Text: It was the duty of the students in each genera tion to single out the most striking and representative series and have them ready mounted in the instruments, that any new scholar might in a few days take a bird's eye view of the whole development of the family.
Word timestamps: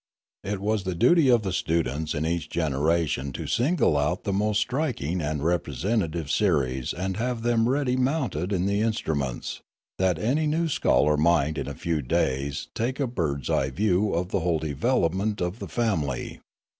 It 0.43 0.59
was 0.59 0.81
the 0.83 0.95
duty 0.95 1.29
of 1.29 1.43
the 1.43 1.53
students 1.53 2.15
in 2.15 2.25
each 2.25 2.49
genera 2.49 3.05
tion 3.05 3.31
to 3.33 3.45
single 3.45 3.99
out 3.99 4.23
the 4.23 4.33
most 4.33 4.57
striking 4.61 5.21
and 5.21 5.43
representative 5.43 6.31
series 6.31 6.91
and 6.91 7.17
have 7.17 7.43
them 7.43 7.69
ready 7.69 7.95
mounted 7.95 8.51
in 8.51 8.65
the 8.65 8.81
instruments, 8.81 9.61
that 9.99 10.17
any 10.17 10.47
new 10.47 10.67
scholar 10.67 11.17
might 11.17 11.59
in 11.59 11.67
a 11.67 11.75
few 11.75 12.01
days 12.01 12.69
take 12.73 12.99
a 12.99 13.05
bird's 13.05 13.47
eye 13.47 13.69
view 13.69 14.11
of 14.15 14.29
the 14.29 14.39
whole 14.39 14.57
development 14.57 15.39
of 15.39 15.59
the 15.59 15.67
family. 15.67 16.39